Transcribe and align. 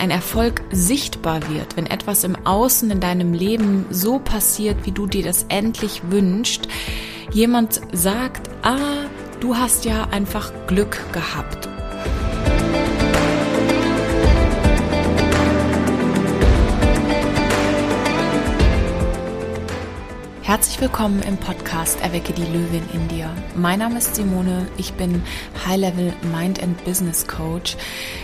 ein 0.00 0.10
Erfolg 0.10 0.62
sichtbar 0.72 1.48
wird, 1.50 1.76
wenn 1.76 1.86
etwas 1.86 2.24
im 2.24 2.34
Außen 2.46 2.90
in 2.90 3.00
deinem 3.00 3.34
Leben 3.34 3.84
so 3.90 4.18
passiert, 4.18 4.86
wie 4.86 4.92
du 4.92 5.06
dir 5.06 5.22
das 5.22 5.44
endlich 5.48 6.02
wünschst, 6.10 6.68
jemand 7.32 7.80
sagt, 7.92 8.48
ah, 8.62 9.06
du 9.40 9.56
hast 9.56 9.84
ja 9.84 10.08
einfach 10.10 10.52
Glück 10.66 10.98
gehabt 11.12 11.68
Herzlich 20.50 20.80
willkommen 20.80 21.22
im 21.22 21.36
Podcast 21.36 22.00
Erwecke 22.00 22.32
die 22.32 22.42
Löwin 22.42 22.82
in 22.92 23.06
dir. 23.06 23.32
Mein 23.54 23.78
Name 23.78 23.98
ist 23.98 24.16
Simone, 24.16 24.66
ich 24.78 24.94
bin 24.94 25.22
High-Level 25.64 26.12
Mind 26.36 26.60
and 26.60 26.84
Business 26.84 27.28
Coach. 27.28 27.76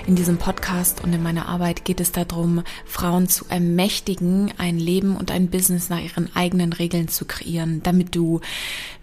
In 0.08 0.16
diesem 0.16 0.36
Podcast 0.36 1.04
und 1.04 1.12
in 1.12 1.22
meiner 1.22 1.46
Arbeit 1.46 1.84
geht 1.84 2.00
es 2.00 2.10
darum, 2.10 2.64
Frauen 2.84 3.28
zu 3.28 3.44
ermächtigen, 3.48 4.52
ein 4.58 4.76
Leben 4.76 5.16
und 5.16 5.30
ein 5.30 5.50
Business 5.50 5.88
nach 5.88 6.00
ihren 6.00 6.34
eigenen 6.34 6.72
Regeln 6.72 7.06
zu 7.06 7.26
kreieren, 7.26 7.80
damit 7.84 8.16
du 8.16 8.40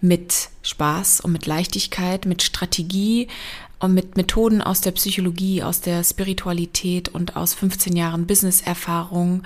mit 0.02 0.50
Spaß 0.64 1.20
und 1.20 1.30
mit 1.30 1.46
Leichtigkeit, 1.46 2.26
mit 2.26 2.42
Strategie, 2.42 3.28
und 3.84 3.92
mit 3.92 4.16
Methoden 4.16 4.62
aus 4.62 4.80
der 4.80 4.92
Psychologie, 4.92 5.62
aus 5.62 5.80
der 5.80 6.02
Spiritualität 6.02 7.10
und 7.10 7.36
aus 7.36 7.54
15 7.54 7.94
Jahren 7.94 8.26
Business-Erfahrung 8.26 9.42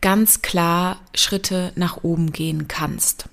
ganz 0.00 0.42
klar 0.42 1.00
Schritte 1.14 1.72
nach 1.76 2.02
oben 2.02 2.32
gehen 2.32 2.66
kannst. 2.66 3.28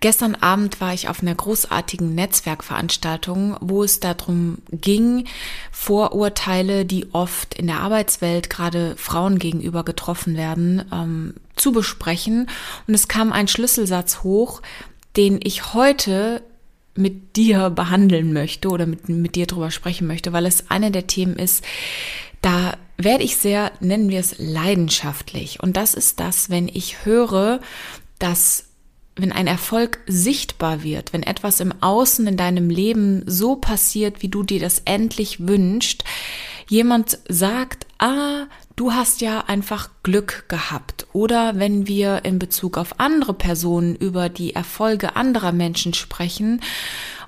Gestern 0.00 0.34
Abend 0.34 0.80
war 0.80 0.92
ich 0.92 1.08
auf 1.08 1.22
einer 1.22 1.34
großartigen 1.34 2.14
Netzwerkveranstaltung, 2.14 3.56
wo 3.60 3.82
es 3.82 3.98
darum 3.98 4.58
ging, 4.70 5.26
Vorurteile, 5.72 6.84
die 6.84 7.12
oft 7.14 7.54
in 7.54 7.66
der 7.66 7.80
Arbeitswelt 7.80 8.50
gerade 8.50 8.94
Frauen 8.96 9.38
gegenüber 9.38 9.84
getroffen 9.84 10.36
werden, 10.36 10.84
ähm, 10.92 11.34
zu 11.56 11.72
besprechen. 11.72 12.48
Und 12.86 12.94
es 12.94 13.08
kam 13.08 13.32
ein 13.32 13.48
Schlüsselsatz 13.48 14.22
hoch, 14.22 14.60
den 15.16 15.40
ich 15.42 15.74
heute 15.74 16.42
mit 16.94 17.36
dir 17.36 17.70
behandeln 17.70 18.32
möchte 18.32 18.68
oder 18.68 18.86
mit, 18.86 19.08
mit 19.08 19.34
dir 19.34 19.46
drüber 19.46 19.70
sprechen 19.70 20.06
möchte, 20.06 20.32
weil 20.32 20.46
es 20.46 20.70
eine 20.70 20.90
der 20.90 21.06
Themen 21.06 21.36
ist, 21.36 21.64
da 22.42 22.76
werde 22.96 23.24
ich 23.24 23.36
sehr, 23.36 23.72
nennen 23.80 24.08
wir 24.08 24.20
es, 24.20 24.36
leidenschaftlich. 24.38 25.62
Und 25.62 25.76
das 25.76 25.94
ist 25.94 26.20
das, 26.20 26.48
wenn 26.48 26.68
ich 26.68 27.04
höre, 27.04 27.60
dass 28.18 28.64
wenn 29.16 29.32
ein 29.32 29.46
Erfolg 29.46 30.00
sichtbar 30.06 30.82
wird, 30.82 31.12
wenn 31.12 31.22
etwas 31.22 31.60
im 31.60 31.72
Außen 31.80 32.26
in 32.26 32.36
deinem 32.36 32.68
Leben 32.68 33.22
so 33.26 33.56
passiert, 33.56 34.22
wie 34.22 34.28
du 34.28 34.42
dir 34.42 34.60
das 34.60 34.82
endlich 34.84 35.48
wünschst, 35.48 36.04
jemand 36.68 37.18
sagt, 37.28 37.86
ah, 37.98 38.46
du 38.76 38.92
hast 38.92 39.22
ja 39.22 39.44
einfach 39.46 39.88
Glück 40.02 40.44
gehabt. 40.48 41.06
Oder 41.12 41.58
wenn 41.58 41.86
wir 41.86 42.24
in 42.24 42.38
Bezug 42.38 42.78
auf 42.78 43.00
andere 43.00 43.34
Personen 43.34 43.96
über 43.96 44.28
die 44.28 44.54
Erfolge 44.54 45.16
anderer 45.16 45.52
Menschen 45.52 45.94
sprechen 45.94 46.60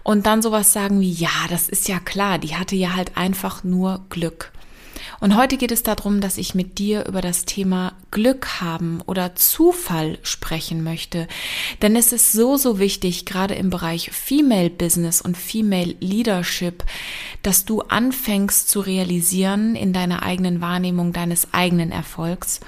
und 0.03 0.27
dann 0.27 0.43
sowas 0.43 0.73
sagen 0.73 1.01
wie, 1.01 1.11
ja, 1.11 1.31
das 1.49 1.69
ist 1.69 1.89
ja 1.89 1.99
klar, 1.99 2.39
die 2.39 2.55
hatte 2.55 2.77
ja 2.77 2.95
halt 2.95 3.17
einfach 3.17 3.65
nur 3.65 4.05
Glück. 4.11 4.53
Und 5.21 5.37
heute 5.37 5.57
geht 5.57 5.73
es 5.73 5.83
darum, 5.83 6.21
dass 6.21 6.39
ich 6.39 6.55
mit 6.55 6.79
dir 6.79 7.07
über 7.07 7.21
das 7.21 7.45
Thema 7.45 7.95
Glück 8.11 8.61
haben 8.61 9.01
oder 9.07 9.35
Zufall 9.35 10.19
sprechen 10.23 10.85
möchte. 10.85 11.27
Denn 11.83 11.97
es 11.97 12.13
ist 12.13 12.33
so, 12.33 12.57
so 12.57 12.79
wichtig, 12.79 13.27
gerade 13.27 13.55
im 13.55 13.71
Bereich 13.71 14.11
Female 14.13 14.71
Business 14.71 15.21
und 15.21 15.37
Female 15.37 15.97
Leadership, 16.01 16.85
dass 17.43 17.65
du 17.65 17.81
anfängst 17.81 18.69
zu 18.69 18.81
realisieren 18.81 19.75
in 19.75 19.93
deiner 19.93 20.23
eigenen 20.23 20.61
Wahrnehmung 20.61 21.13
deines 21.13 21.53
eigenen 21.53 21.91
Erfolgs. 21.91 22.61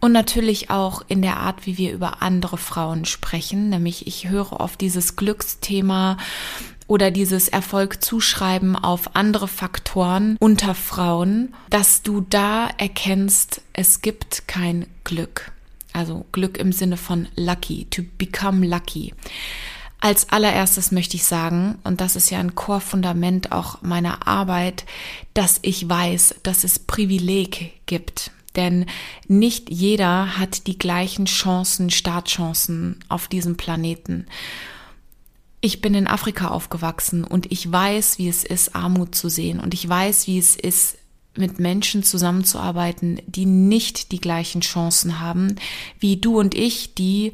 Und 0.00 0.12
natürlich 0.12 0.70
auch 0.70 1.02
in 1.08 1.20
der 1.20 1.36
Art, 1.38 1.66
wie 1.66 1.76
wir 1.76 1.92
über 1.92 2.22
andere 2.22 2.56
Frauen 2.56 3.04
sprechen. 3.04 3.68
Nämlich 3.68 4.06
ich 4.06 4.28
höre 4.28 4.52
oft 4.52 4.80
dieses 4.80 5.16
Glücksthema 5.16 6.16
oder 6.90 7.12
dieses 7.12 7.46
Erfolg 7.46 8.02
zuschreiben 8.02 8.74
auf 8.74 9.14
andere 9.14 9.46
Faktoren 9.46 10.36
unter 10.40 10.74
Frauen, 10.74 11.54
dass 11.70 12.02
du 12.02 12.20
da 12.20 12.68
erkennst, 12.78 13.62
es 13.72 14.02
gibt 14.02 14.48
kein 14.48 14.86
Glück. 15.04 15.52
Also 15.92 16.26
Glück 16.32 16.58
im 16.58 16.72
Sinne 16.72 16.96
von 16.96 17.28
lucky, 17.36 17.86
to 17.90 18.02
become 18.18 18.66
lucky. 18.66 19.14
Als 20.00 20.30
allererstes 20.30 20.90
möchte 20.90 21.16
ich 21.16 21.24
sagen, 21.24 21.78
und 21.84 22.00
das 22.00 22.16
ist 22.16 22.28
ja 22.30 22.40
ein 22.40 22.56
Chorfundament 22.56 23.52
auch 23.52 23.82
meiner 23.82 24.26
Arbeit, 24.26 24.84
dass 25.32 25.60
ich 25.62 25.88
weiß, 25.88 26.40
dass 26.42 26.64
es 26.64 26.80
Privileg 26.80 27.72
gibt. 27.86 28.32
Denn 28.56 28.86
nicht 29.28 29.70
jeder 29.70 30.38
hat 30.38 30.66
die 30.66 30.76
gleichen 30.76 31.26
Chancen, 31.26 31.90
Startchancen 31.90 32.98
auf 33.08 33.28
diesem 33.28 33.56
Planeten. 33.56 34.26
Ich 35.60 35.82
bin 35.82 35.94
in 35.94 36.06
Afrika 36.06 36.48
aufgewachsen 36.48 37.24
und 37.24 37.52
ich 37.52 37.70
weiß, 37.70 38.18
wie 38.18 38.28
es 38.28 38.44
ist, 38.44 38.74
Armut 38.74 39.14
zu 39.14 39.28
sehen 39.28 39.60
und 39.60 39.74
ich 39.74 39.86
weiß, 39.86 40.26
wie 40.26 40.38
es 40.38 40.56
ist, 40.56 40.96
mit 41.36 41.60
Menschen 41.60 42.02
zusammenzuarbeiten, 42.02 43.20
die 43.26 43.46
nicht 43.46 44.10
die 44.10 44.20
gleichen 44.20 44.62
Chancen 44.62 45.20
haben 45.20 45.54
wie 46.00 46.16
du 46.16 46.38
und 46.38 46.54
ich, 46.54 46.94
die 46.94 47.32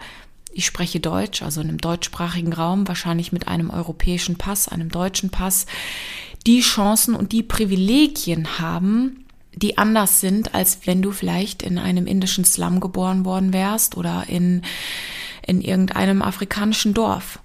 ich 0.53 0.65
spreche 0.65 1.01
Deutsch, 1.01 1.43
also 1.43 1.61
in 1.61 1.69
einem 1.69 1.81
deutschsprachigen 1.81 2.53
Raum, 2.53 2.89
wahrscheinlich 2.89 3.31
mit 3.31 3.47
einem 3.47 3.69
europäischen 3.69 4.37
Pass, 4.37 4.69
einem 4.69 4.91
deutschen 4.91 5.29
Pass, 5.29 5.67
die 6.47 6.61
Chancen 6.61 7.15
und 7.15 7.33
die 7.33 7.43
Privilegien 7.43 8.59
haben, 8.59 9.27
die 9.55 9.77
anders 9.77 10.21
sind, 10.21 10.55
als 10.55 10.87
wenn 10.87 11.03
du 11.03 11.11
vielleicht 11.11 11.63
in 11.63 11.79
einem 11.79 12.07
indischen 12.07 12.45
Slum 12.45 12.81
geboren 12.81 13.27
worden 13.27 13.53
wärst 13.53 13.99
oder 13.99 14.25
in, 14.29 14.63
in 15.47 15.61
irgendeinem 15.61 16.23
afrikanischen 16.23 16.95
Dorf. 16.95 17.39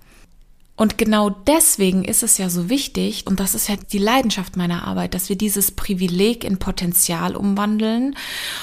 Und 0.75 0.97
genau 0.97 1.29
deswegen 1.29 2.03
ist 2.03 2.23
es 2.23 2.37
ja 2.37 2.49
so 2.49 2.69
wichtig, 2.69 3.27
und 3.27 3.39
das 3.39 3.53
ist 3.53 3.69
ja 3.69 3.75
die 3.75 3.97
Leidenschaft 3.97 4.57
meiner 4.57 4.87
Arbeit, 4.87 5.13
dass 5.13 5.29
wir 5.29 5.35
dieses 5.35 5.71
Privileg 5.71 6.43
in 6.43 6.57
Potenzial 6.57 7.35
umwandeln 7.35 8.15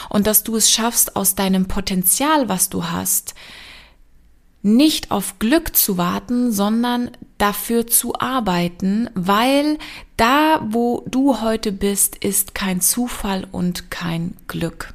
und 0.09 0.27
dass 0.27 0.43
du 0.43 0.57
es 0.57 0.71
schaffst, 0.71 1.17
aus 1.17 1.35
deinem 1.35 1.69
Potenzial, 1.69 2.49
was 2.49 2.71
du 2.71 2.87
hast, 2.87 3.35
nicht 4.63 5.11
auf 5.11 5.39
Glück 5.39 5.77
zu 5.77 5.97
warten, 5.97 6.51
sondern 6.51 7.11
dafür 7.39 7.87
zu 7.87 8.19
arbeiten, 8.19 9.09
weil 9.15 9.79
da, 10.17 10.61
wo 10.69 11.05
du 11.07 11.41
heute 11.41 11.71
bist, 11.71 12.17
ist 12.17 12.55
kein 12.55 12.81
Zufall 12.81 13.47
und 13.53 13.91
kein 13.91 14.37
Glück. 14.49 14.95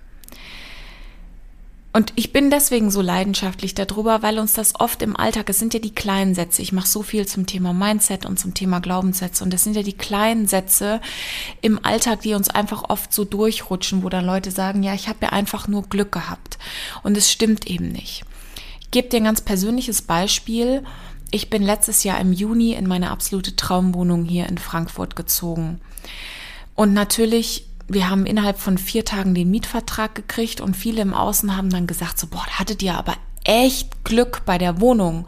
Und 1.96 2.12
ich 2.16 2.34
bin 2.34 2.50
deswegen 2.50 2.90
so 2.90 3.02
leidenschaftlich 3.02 3.76
darüber, 3.76 4.24
weil 4.24 4.40
uns 4.40 4.54
das 4.54 4.74
oft 4.80 5.04
im 5.04 5.16
Alltag, 5.16 5.48
es 5.52 5.60
sind 5.60 5.76
ja 5.76 5.80
die 5.80 5.94
kleinen 5.94 6.34
Sätze, 6.34 6.64
ich 6.64 6.74
mache 6.74 6.88
so 6.88 7.04
viel 7.04 7.28
zum 7.28 7.46
Thema 7.46 7.72
Mindset 7.72 8.26
und 8.26 8.40
zum 8.40 8.56
Thema 8.56 8.80
Glaubenssätze 8.80 9.44
und 9.44 9.54
das 9.54 9.64
sind 9.64 9.76
ja 9.76 9.84
die 9.84 9.94
kleinen 9.94 10.48
Sätze 10.48 11.02
im 11.62 11.86
Alltag, 11.86 12.22
die 12.22 12.34
uns 12.34 12.50
einfach 12.50 12.90
oft 12.90 13.14
so 13.14 13.26
durchrutschen, 13.26 14.02
wo 14.02 14.10
dann 14.10 14.26
Leute 14.26 14.50
sagen, 14.50 14.82
ja, 14.82 14.96
ich 14.96 15.08
habe 15.08 15.20
ja 15.22 15.30
einfach 15.30 15.68
nur 15.68 15.84
Glück 15.84 16.12
gehabt 16.12 16.58
und 17.04 17.16
es 17.16 17.32
stimmt 17.32 17.68
eben 17.68 17.90
nicht. 17.90 18.24
Ich 18.82 18.90
gebe 18.90 19.10
dir 19.10 19.18
ein 19.18 19.26
ganz 19.26 19.42
persönliches 19.42 20.02
Beispiel. 20.02 20.84
Ich 21.30 21.52
bin 21.52 21.62
letztes 21.62 22.04
Jahr 22.04 22.20
im 22.20 22.34
Juni 22.34 22.74
in 22.74 22.88
meine 22.88 23.12
absolute 23.12 23.56
Traumwohnung 23.56 24.26
hier 24.26 24.48
in 24.48 24.58
Frankfurt 24.58 25.16
gezogen. 25.16 25.80
Und 26.76 26.94
natürlich 26.94 27.68
wir 27.88 28.10
haben 28.10 28.26
innerhalb 28.26 28.60
von 28.60 28.78
vier 28.78 29.06
Tagen 29.06 29.36
den 29.36 29.52
Mietvertrag 29.52 30.16
gekriegt 30.16 30.62
und 30.62 30.76
viele 30.76 31.02
im 31.02 31.14
Außen 31.14 31.56
haben 31.56 31.70
dann 31.70 31.88
gesagt, 31.88 32.20
so, 32.20 32.28
boah, 32.28 32.46
hattet 32.48 32.82
ihr 32.82 32.96
aber 32.96 33.16
echt 33.46 34.04
Glück 34.04 34.44
bei 34.46 34.58
der 34.58 34.80
Wohnung. 34.82 35.26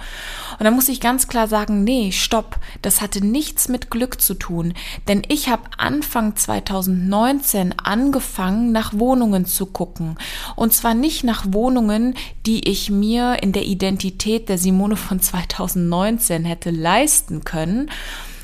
Und 0.58 0.64
da 0.64 0.72
muss 0.72 0.90
ich 0.90 1.02
ganz 1.02 1.28
klar 1.28 1.48
sagen, 1.48 1.84
nee, 1.84 2.12
stopp, 2.12 2.60
das 2.82 3.02
hatte 3.02 3.26
nichts 3.26 3.68
mit 3.68 3.90
Glück 3.92 4.22
zu 4.22 4.36
tun, 4.36 4.74
denn 5.08 5.22
ich 5.28 5.50
habe 5.50 5.64
Anfang 5.78 6.36
2019 6.36 7.78
angefangen, 7.80 8.72
nach 8.72 8.94
Wohnungen 8.94 9.46
zu 9.46 9.66
gucken. 9.66 10.18
Und 10.56 10.74
zwar 10.74 10.94
nicht 10.94 11.24
nach 11.24 11.46
Wohnungen, 11.50 12.16
die 12.46 12.70
ich 12.70 12.90
mir 12.90 13.44
in 13.44 13.52
der 13.52 13.66
Identität 13.66 14.50
der 14.50 14.58
Simone 14.58 14.96
von 14.96 15.20
2019 15.20 16.46
hätte 16.46 16.72
leisten 16.72 17.44
können, 17.44 17.90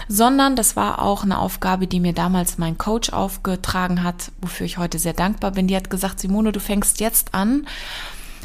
sondern 0.07 0.55
das 0.55 0.75
war 0.75 1.01
auch 1.01 1.23
eine 1.23 1.39
Aufgabe, 1.39 1.87
die 1.87 1.99
mir 1.99 2.13
damals 2.13 2.57
mein 2.57 2.77
Coach 2.77 3.11
aufgetragen 3.11 4.03
hat, 4.03 4.31
wofür 4.41 4.65
ich 4.65 4.77
heute 4.77 4.99
sehr 4.99 5.13
dankbar 5.13 5.51
bin. 5.51 5.67
Die 5.67 5.75
hat 5.75 5.89
gesagt, 5.89 6.19
Simone, 6.19 6.51
du 6.51 6.59
fängst 6.59 6.99
jetzt 6.99 7.33
an, 7.33 7.65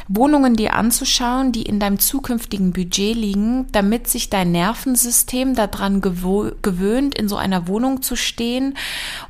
Wohnungen 0.09 0.55
dir 0.55 0.73
anzuschauen, 0.73 1.51
die 1.51 1.63
in 1.63 1.79
deinem 1.79 1.99
zukünftigen 1.99 2.71
Budget 2.71 3.15
liegen, 3.15 3.67
damit 3.71 4.07
sich 4.07 4.29
dein 4.29 4.51
Nervensystem 4.51 5.53
daran 5.53 5.99
gewöhnt, 6.01 7.15
in 7.15 7.27
so 7.27 7.35
einer 7.35 7.67
Wohnung 7.67 8.01
zu 8.01 8.15
stehen 8.15 8.77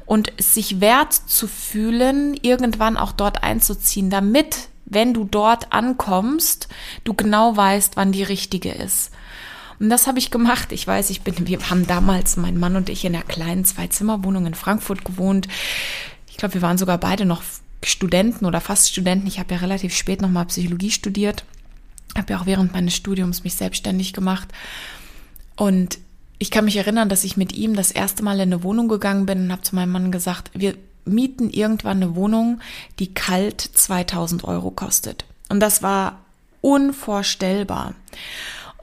und 0.05 0.31
sich 0.37 0.79
wert 0.79 1.13
zu 1.13 1.47
fühlen, 1.47 2.35
irgendwann 2.41 2.97
auch 2.97 3.11
dort 3.11 3.43
einzuziehen, 3.43 4.09
damit, 4.11 4.69
wenn 4.85 5.13
du 5.13 5.23
dort 5.23 5.73
ankommst, 5.73 6.67
du 7.03 7.13
genau 7.15 7.57
weißt, 7.57 7.97
wann 7.97 8.11
die 8.11 8.23
richtige 8.23 8.71
ist. 8.71 9.11
Und 9.79 9.89
das 9.89 10.07
habe 10.07 10.19
ich 10.19 10.31
gemacht. 10.31 10.71
Ich 10.71 10.87
weiß, 10.87 11.09
ich 11.09 11.21
bin, 11.21 11.47
wir 11.47 11.59
haben 11.69 11.85
damals, 11.85 12.37
mein 12.37 12.57
Mann 12.57 12.75
und 12.75 12.89
ich, 12.89 13.05
in 13.05 13.15
einer 13.15 13.23
kleinen 13.23 13.65
Zwei-Zimmer-Wohnung 13.65 14.45
in 14.45 14.55
Frankfurt 14.55 15.05
gewohnt. 15.05 15.47
Ich 16.29 16.37
glaube, 16.37 16.55
wir 16.55 16.61
waren 16.61 16.77
sogar 16.77 16.97
beide 16.97 17.25
noch 17.25 17.43
Studenten 17.83 18.45
oder 18.45 18.59
fast 18.59 18.89
Studenten. 18.89 19.27
Ich 19.27 19.39
habe 19.39 19.53
ja 19.53 19.59
relativ 19.59 19.95
spät 19.95 20.21
nochmal 20.21 20.45
Psychologie 20.45 20.91
studiert, 20.91 21.45
habe 22.17 22.33
ja 22.33 22.39
auch 22.39 22.45
während 22.45 22.73
meines 22.73 22.95
Studiums 22.95 23.43
mich 23.43 23.55
selbstständig 23.55 24.13
gemacht. 24.13 24.49
Und 25.55 25.99
ich 26.39 26.51
kann 26.51 26.65
mich 26.65 26.77
erinnern, 26.77 27.09
dass 27.09 27.23
ich 27.23 27.37
mit 27.37 27.53
ihm 27.53 27.75
das 27.75 27.91
erste 27.91 28.23
Mal 28.23 28.35
in 28.35 28.53
eine 28.53 28.63
Wohnung 28.63 28.87
gegangen 28.87 29.25
bin 29.25 29.43
und 29.43 29.51
habe 29.51 29.61
zu 29.61 29.75
meinem 29.75 29.91
Mann 29.91 30.11
gesagt, 30.11 30.51
wir 30.53 30.75
mieten 31.05 31.49
irgendwann 31.49 31.97
eine 31.97 32.15
Wohnung, 32.15 32.59
die 32.99 33.13
kalt 33.13 33.61
2000 33.61 34.43
Euro 34.43 34.71
kostet. 34.71 35.25
Und 35.49 35.59
das 35.59 35.81
war 35.81 36.19
unvorstellbar. 36.61 37.93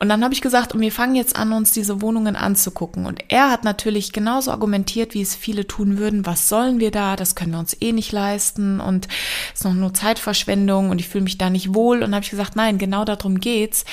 Und 0.04 0.10
dann 0.10 0.22
habe 0.22 0.34
ich 0.34 0.42
gesagt, 0.42 0.74
und 0.74 0.82
wir 0.82 0.92
fangen 0.92 1.14
jetzt 1.14 1.34
an, 1.34 1.54
uns 1.54 1.72
diese 1.72 2.02
Wohnungen 2.02 2.36
anzugucken. 2.36 3.06
Und 3.06 3.24
er 3.28 3.50
hat 3.50 3.64
natürlich 3.64 4.12
genauso 4.12 4.50
argumentiert, 4.50 5.14
wie 5.14 5.22
es 5.22 5.34
viele 5.34 5.66
tun 5.66 5.96
würden. 5.96 6.26
Was 6.26 6.50
sollen 6.50 6.78
wir 6.78 6.90
da? 6.90 7.16
Das 7.16 7.34
können 7.34 7.52
wir 7.52 7.58
uns 7.58 7.74
eh 7.80 7.92
nicht 7.92 8.12
leisten 8.12 8.80
und 8.80 9.08
es 9.54 9.60
ist 9.60 9.64
noch 9.64 9.72
nur 9.72 9.94
Zeitverschwendung 9.94 10.90
und 10.90 11.00
ich 11.00 11.08
fühle 11.08 11.24
mich 11.24 11.38
da 11.38 11.48
nicht 11.48 11.72
wohl. 11.72 12.02
Und 12.02 12.14
habe 12.14 12.22
ich 12.22 12.30
gesagt, 12.30 12.54
nein, 12.54 12.76
genau 12.76 13.06
darum 13.06 13.40
geht's, 13.40 13.86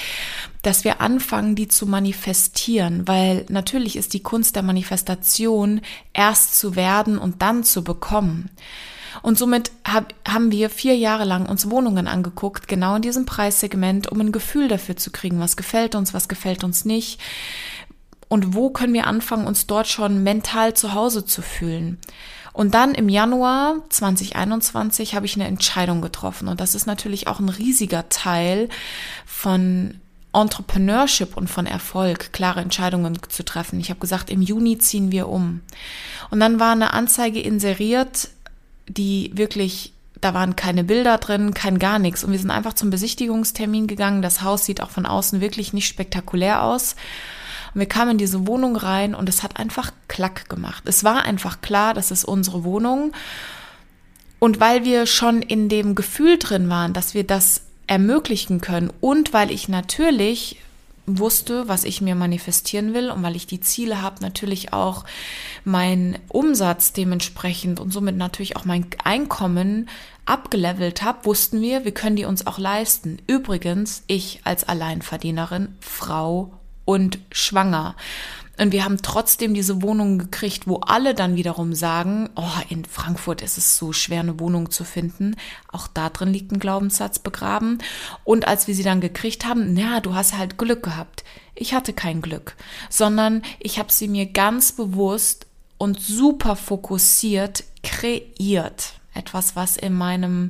dass 0.63 0.83
wir 0.83 0.99
anfangen, 0.99 1.55
die 1.55 1.69
zu 1.69 1.85
manifestieren, 1.85 3.07
weil 3.07 3.45
natürlich 3.47 3.95
ist 3.95 4.13
die 4.13 4.21
Kunst 4.21 4.57
der 4.57 4.63
Manifestation 4.63 5.79
erst 6.11 6.59
zu 6.59 6.75
werden 6.75 7.17
und 7.17 7.41
dann 7.41 7.63
zu 7.63 7.85
bekommen. 7.85 8.49
Und 9.21 9.37
somit 9.37 9.71
hab, 9.85 10.13
haben 10.27 10.51
wir 10.51 10.69
vier 10.69 10.95
Jahre 10.95 11.25
lang 11.25 11.47
uns 11.47 11.69
Wohnungen 11.69 12.07
angeguckt, 12.07 12.67
genau 12.67 12.95
in 12.95 13.01
diesem 13.01 13.25
Preissegment, 13.25 14.11
um 14.11 14.19
ein 14.21 14.31
Gefühl 14.31 14.67
dafür 14.67 14.95
zu 14.95 15.11
kriegen, 15.11 15.39
was 15.39 15.57
gefällt 15.57 15.95
uns, 15.95 16.13
was 16.13 16.27
gefällt 16.27 16.63
uns 16.63 16.85
nicht. 16.85 17.19
Und 18.27 18.53
wo 18.55 18.69
können 18.69 18.93
wir 18.93 19.07
anfangen, 19.07 19.45
uns 19.45 19.67
dort 19.67 19.87
schon 19.87 20.23
mental 20.23 20.73
zu 20.73 20.93
Hause 20.93 21.25
zu 21.25 21.41
fühlen? 21.41 21.97
Und 22.53 22.73
dann 22.73 22.93
im 22.93 23.09
Januar 23.09 23.75
2021 23.89 25.15
habe 25.15 25.25
ich 25.25 25.35
eine 25.35 25.47
Entscheidung 25.47 26.01
getroffen. 26.01 26.47
Und 26.47 26.59
das 26.59 26.75
ist 26.75 26.85
natürlich 26.85 27.27
auch 27.27 27.39
ein 27.39 27.49
riesiger 27.49 28.09
Teil 28.09 28.69
von 29.25 29.99
Entrepreneurship 30.33 31.35
und 31.35 31.49
von 31.49 31.65
Erfolg, 31.65 32.31
klare 32.31 32.61
Entscheidungen 32.61 33.17
zu 33.27 33.43
treffen. 33.43 33.79
Ich 33.79 33.89
habe 33.89 33.99
gesagt, 33.99 34.29
im 34.29 34.41
Juni 34.41 34.77
ziehen 34.77 35.11
wir 35.11 35.27
um. 35.27 35.61
Und 36.29 36.39
dann 36.39 36.59
war 36.59 36.71
eine 36.71 36.93
Anzeige 36.93 37.41
inseriert 37.41 38.29
die 38.97 39.31
wirklich, 39.33 39.93
da 40.19 40.33
waren 40.33 40.55
keine 40.55 40.83
Bilder 40.83 41.17
drin, 41.17 41.53
kein 41.53 41.79
gar 41.79 41.99
nichts. 41.99 42.23
Und 42.23 42.31
wir 42.31 42.39
sind 42.39 42.51
einfach 42.51 42.73
zum 42.73 42.89
Besichtigungstermin 42.89 43.87
gegangen. 43.87 44.21
Das 44.21 44.41
Haus 44.41 44.65
sieht 44.65 44.81
auch 44.81 44.89
von 44.89 45.05
außen 45.05 45.41
wirklich 45.41 45.73
nicht 45.73 45.87
spektakulär 45.87 46.63
aus. 46.63 46.95
Und 47.73 47.79
wir 47.79 47.87
kamen 47.87 48.11
in 48.11 48.17
diese 48.17 48.47
Wohnung 48.47 48.75
rein 48.75 49.15
und 49.15 49.29
es 49.29 49.43
hat 49.43 49.57
einfach 49.57 49.91
Klack 50.07 50.49
gemacht. 50.49 50.83
Es 50.85 51.03
war 51.03 51.23
einfach 51.23 51.61
klar, 51.61 51.93
das 51.93 52.11
ist 52.11 52.25
unsere 52.25 52.63
Wohnung. 52.63 53.13
Und 54.39 54.59
weil 54.59 54.83
wir 54.83 55.05
schon 55.05 55.41
in 55.41 55.69
dem 55.69 55.95
Gefühl 55.95 56.37
drin 56.37 56.67
waren, 56.69 56.93
dass 56.93 57.13
wir 57.13 57.23
das 57.23 57.61
ermöglichen 57.87 58.61
können 58.61 58.91
und 58.99 59.33
weil 59.33 59.51
ich 59.51 59.69
natürlich 59.69 60.57
wusste, 61.05 61.67
was 61.67 61.83
ich 61.83 62.01
mir 62.01 62.15
manifestieren 62.15 62.93
will 62.93 63.09
und 63.09 63.23
weil 63.23 63.35
ich 63.35 63.47
die 63.47 63.59
Ziele 63.59 64.01
habe, 64.01 64.21
natürlich 64.21 64.73
auch 64.73 65.05
mein 65.63 66.19
Umsatz 66.27 66.93
dementsprechend 66.93 67.79
und 67.79 67.91
somit 67.91 68.17
natürlich 68.17 68.55
auch 68.55 68.65
mein 68.65 68.85
Einkommen 69.03 69.89
abgelevelt 70.25 71.01
habe, 71.01 71.25
wussten 71.25 71.61
wir, 71.61 71.83
wir 71.85 71.93
können 71.93 72.15
die 72.15 72.25
uns 72.25 72.45
auch 72.47 72.57
leisten. 72.57 73.17
Übrigens, 73.27 74.03
ich 74.07 74.41
als 74.43 74.63
Alleinverdienerin, 74.63 75.75
Frau 75.79 76.53
und 76.85 77.19
schwanger. 77.31 77.95
Und 78.57 78.73
wir 78.73 78.83
haben 78.83 79.01
trotzdem 79.01 79.53
diese 79.53 79.81
Wohnung 79.81 80.17
gekriegt, 80.17 80.67
wo 80.67 80.77
alle 80.77 81.15
dann 81.15 81.35
wiederum 81.35 81.73
sagen, 81.73 82.29
oh, 82.35 82.59
in 82.69 82.85
Frankfurt 82.85 83.41
ist 83.41 83.57
es 83.57 83.77
so 83.77 83.93
schwer, 83.93 84.19
eine 84.19 84.39
Wohnung 84.39 84.69
zu 84.69 84.83
finden. 84.83 85.35
Auch 85.71 85.87
da 85.87 86.09
drin 86.09 86.33
liegt 86.33 86.51
ein 86.51 86.59
Glaubenssatz 86.59 87.19
begraben. 87.19 87.79
Und 88.23 88.47
als 88.47 88.67
wir 88.67 88.75
sie 88.75 88.83
dann 88.83 89.01
gekriegt 89.01 89.45
haben, 89.45 89.73
na, 89.73 89.99
du 89.99 90.13
hast 90.13 90.37
halt 90.37 90.57
Glück 90.57 90.83
gehabt. 90.83 91.23
Ich 91.55 91.73
hatte 91.73 91.93
kein 91.93 92.21
Glück, 92.21 92.55
sondern 92.89 93.41
ich 93.59 93.79
habe 93.79 93.91
sie 93.91 94.07
mir 94.07 94.25
ganz 94.25 94.71
bewusst 94.71 95.47
und 95.77 95.99
super 95.99 96.55
fokussiert 96.55 97.63
kreiert. 97.83 98.93
Etwas, 99.13 99.55
was 99.55 99.77
in 99.77 99.93
meinem, 99.93 100.47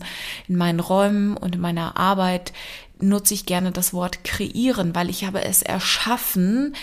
in 0.47 0.55
meinen 0.55 0.79
Räumen 0.79 1.35
und 1.35 1.55
in 1.55 1.61
meiner 1.61 1.97
Arbeit 1.97 2.53
nutze 2.99 3.33
ich 3.33 3.45
gerne 3.45 3.71
das 3.71 3.93
Wort 3.93 4.23
kreieren, 4.23 4.93
weil 4.93 5.09
ich 5.09 5.25
habe 5.25 5.43
es 5.43 5.61
erschaffen, 5.61 6.75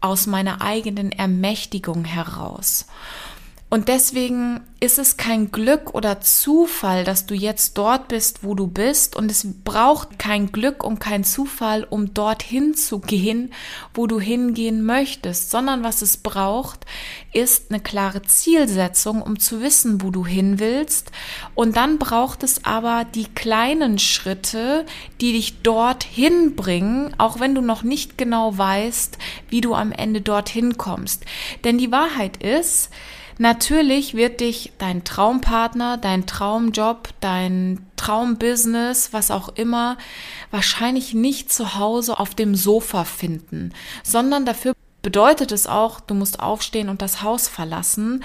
aus 0.00 0.26
meiner 0.26 0.60
eigenen 0.62 1.12
Ermächtigung 1.12 2.04
heraus. 2.04 2.86
Und 3.72 3.86
deswegen 3.86 4.62
ist 4.80 4.98
es 4.98 5.16
kein 5.16 5.52
Glück 5.52 5.94
oder 5.94 6.20
Zufall, 6.20 7.04
dass 7.04 7.26
du 7.26 7.34
jetzt 7.34 7.78
dort 7.78 8.08
bist, 8.08 8.42
wo 8.42 8.56
du 8.56 8.66
bist. 8.66 9.14
Und 9.14 9.30
es 9.30 9.46
braucht 9.62 10.18
kein 10.18 10.50
Glück 10.50 10.82
und 10.82 10.98
kein 10.98 11.22
Zufall, 11.22 11.86
um 11.88 12.12
dorthin 12.12 12.74
zu 12.74 12.98
gehen, 12.98 13.52
wo 13.94 14.08
du 14.08 14.18
hingehen 14.18 14.82
möchtest, 14.82 15.52
sondern 15.52 15.84
was 15.84 16.02
es 16.02 16.16
braucht, 16.16 16.84
ist 17.32 17.70
eine 17.70 17.78
klare 17.78 18.22
Zielsetzung, 18.22 19.22
um 19.22 19.38
zu 19.38 19.60
wissen, 19.60 20.02
wo 20.02 20.10
du 20.10 20.26
hin 20.26 20.58
willst. 20.58 21.12
Und 21.54 21.76
dann 21.76 21.98
braucht 21.98 22.42
es 22.42 22.64
aber 22.64 23.04
die 23.04 23.26
kleinen 23.26 24.00
Schritte, 24.00 24.84
die 25.20 25.32
dich 25.32 25.62
dorthin 25.62 26.56
bringen, 26.56 27.14
auch 27.18 27.38
wenn 27.38 27.54
du 27.54 27.60
noch 27.60 27.84
nicht 27.84 28.18
genau 28.18 28.58
weißt, 28.58 29.16
wie 29.48 29.60
du 29.60 29.74
am 29.74 29.92
Ende 29.92 30.22
dorthin 30.22 30.76
kommst. 30.76 31.24
Denn 31.62 31.78
die 31.78 31.92
Wahrheit 31.92 32.38
ist, 32.38 32.90
Natürlich 33.40 34.12
wird 34.12 34.40
dich 34.40 34.74
dein 34.76 35.02
Traumpartner, 35.02 35.96
dein 35.96 36.26
Traumjob, 36.26 37.08
dein 37.20 37.80
Traumbusiness, 37.96 39.14
was 39.14 39.30
auch 39.30 39.48
immer, 39.56 39.96
wahrscheinlich 40.50 41.14
nicht 41.14 41.50
zu 41.50 41.74
Hause 41.74 42.20
auf 42.20 42.34
dem 42.34 42.54
Sofa 42.54 43.04
finden, 43.04 43.72
sondern 44.04 44.44
dafür 44.44 44.74
bedeutet 45.00 45.52
es 45.52 45.66
auch, 45.66 46.00
du 46.00 46.12
musst 46.12 46.38
aufstehen 46.40 46.90
und 46.90 47.00
das 47.00 47.22
Haus 47.22 47.48
verlassen 47.48 48.22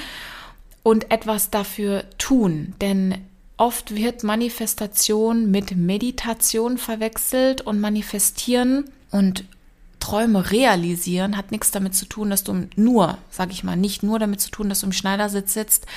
und 0.84 1.12
etwas 1.12 1.50
dafür 1.50 2.04
tun, 2.18 2.76
denn 2.82 3.16
Oft 3.58 3.96
wird 3.96 4.24
Manifestation 4.24 5.50
mit 5.50 5.78
Meditation 5.78 6.78
verwechselt 6.78 7.62
und 7.62 7.80
manifestieren 7.80 8.84
und 9.12 9.46
Träume 10.06 10.52
realisieren 10.52 11.36
hat 11.36 11.52
nichts 11.52 11.72
damit 11.72 11.96
zu 11.96 12.06
tun, 12.06 12.30
dass 12.30 12.44
du 12.44 12.68
nur, 12.76 13.18
sag 13.32 13.52
ich 13.52 13.64
mal, 13.64 13.76
nicht 13.76 14.04
nur 14.04 14.20
damit 14.20 14.40
zu 14.40 14.52
tun, 14.52 14.70
dass 14.70 14.82
du 14.82 14.86
im 14.86 14.92
Schneidersitz 14.92 15.54
sitzt 15.54 15.88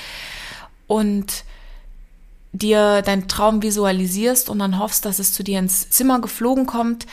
und 0.87 1.44
dir 2.52 3.02
deinen 3.02 3.28
Traum 3.28 3.62
visualisierst 3.62 4.49
und 4.49 4.61
dann 4.61 4.78
hoffst, 4.78 5.04
dass 5.04 5.18
es 5.18 5.35
zu 5.35 5.44
dir 5.44 5.59
ins 5.59 5.90
Zimmer 5.90 6.23
geflogen 6.23 6.64
kommt. 6.64 7.06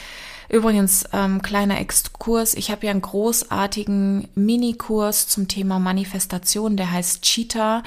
Übrigens, 0.48 1.04
ähm, 1.12 1.42
kleiner 1.42 1.82
Exkurs, 1.82 2.54
ich 2.54 2.72
habe 2.72 2.86
ja 2.86 2.92
einen 2.92 3.02
großartigen 3.02 4.30
Minikurs 4.36 5.28
zum 5.28 5.50
Thema 5.50 5.80
Manifestation, 5.80 6.78
der 6.78 6.94
heißt 6.94 7.24
Cheetah. 7.24 7.84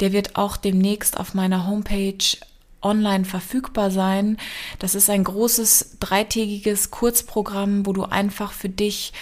Der 0.00 0.10
wird 0.10 0.34
auch 0.34 0.56
demnächst 0.56 1.20
auf 1.20 1.34
meiner 1.34 1.68
Homepage 1.68 2.36
online 2.82 3.24
verfügbar 3.24 3.90
sein. 3.90 4.36
Das 4.78 4.94
ist 4.94 5.10
ein 5.10 5.24
großes 5.24 5.96
dreitägiges 6.00 6.90
Kurzprogramm, 6.90 7.86
wo 7.86 7.92
du 7.92 8.04
einfach 8.04 8.52
für 8.52 8.68
dich 8.68 9.12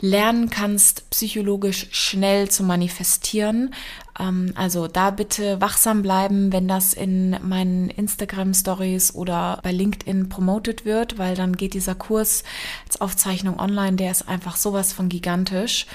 lernen 0.00 0.50
kannst, 0.50 1.08
psychologisch 1.10 1.88
schnell 1.90 2.48
zu 2.48 2.62
manifestieren. 2.62 3.74
Ähm, 4.18 4.52
also 4.54 4.88
da 4.88 5.10
bitte 5.10 5.60
wachsam 5.60 6.02
bleiben, 6.02 6.52
wenn 6.52 6.68
das 6.68 6.94
in 6.94 7.36
meinen 7.46 7.90
Instagram 7.90 8.54
Stories 8.54 9.14
oder 9.14 9.58
bei 9.62 9.72
LinkedIn 9.72 10.28
promotet 10.28 10.84
wird, 10.84 11.18
weil 11.18 11.34
dann 11.34 11.56
geht 11.56 11.74
dieser 11.74 11.94
Kurs 11.94 12.44
als 12.86 13.00
Aufzeichnung 13.00 13.58
online, 13.58 13.96
der 13.96 14.10
ist 14.10 14.28
einfach 14.28 14.56
sowas 14.56 14.92
von 14.92 15.08
gigantisch, 15.08 15.86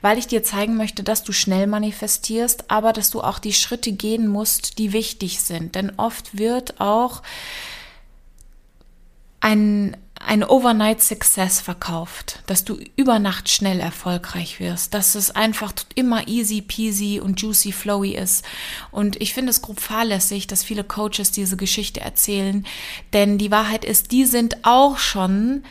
weil 0.00 0.18
ich 0.18 0.26
dir 0.26 0.42
zeigen 0.42 0.76
möchte, 0.76 1.02
dass 1.02 1.24
du 1.24 1.32
schnell 1.32 1.66
manifestierst, 1.66 2.70
aber 2.70 2.92
dass 2.92 3.10
du 3.10 3.20
auch 3.20 3.38
die 3.38 3.52
Schritte 3.52 3.92
gehen 3.92 4.28
musst, 4.28 4.78
die 4.78 4.92
wichtig 4.92 5.40
sind. 5.40 5.74
Denn 5.74 5.92
oft 5.96 6.38
wird 6.38 6.80
auch 6.80 7.22
ein 9.40 9.96
ein 10.24 10.44
Overnight 10.44 11.02
Success 11.02 11.60
verkauft, 11.60 12.42
dass 12.46 12.64
du 12.64 12.78
über 12.94 13.18
Nacht 13.18 13.48
schnell 13.48 13.80
erfolgreich 13.80 14.60
wirst, 14.60 14.92
dass 14.94 15.14
es 15.14 15.30
einfach 15.30 15.72
immer 15.94 16.28
easy 16.28 16.60
peasy 16.60 17.20
und 17.20 17.40
juicy 17.40 17.72
flowy 17.72 18.14
ist. 18.14 18.44
Und 18.90 19.20
ich 19.20 19.32
finde 19.32 19.50
es 19.50 19.62
grob 19.62 19.80
fahrlässig, 19.80 20.46
dass 20.46 20.62
viele 20.62 20.84
Coaches 20.84 21.30
diese 21.32 21.56
Geschichte 21.56 22.00
erzählen, 22.00 22.66
denn 23.12 23.38
die 23.38 23.50
Wahrheit 23.50 23.84
ist, 23.84 24.12
die 24.12 24.26
sind 24.26 24.58
auch 24.64 24.98
schon 24.98 25.64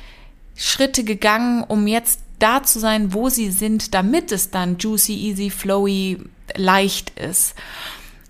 Schritte 0.55 1.03
gegangen, 1.03 1.63
um 1.63 1.87
jetzt 1.87 2.19
da 2.39 2.63
zu 2.63 2.79
sein, 2.79 3.13
wo 3.13 3.29
sie 3.29 3.51
sind, 3.51 3.93
damit 3.93 4.31
es 4.31 4.49
dann 4.49 4.77
juicy, 4.77 5.13
easy, 5.13 5.49
flowy, 5.51 6.17
leicht 6.55 7.11
ist. 7.19 7.53